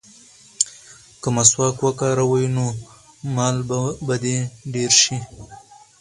[1.21, 2.65] که مسواک وکاروې نو
[3.35, 3.55] مال
[4.07, 4.37] به دې
[4.73, 5.17] ډېر شي.